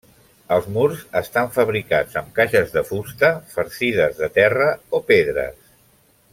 [0.53, 5.63] Els murs estan fabricats amb caixes de fusta farcides de terra o pedres.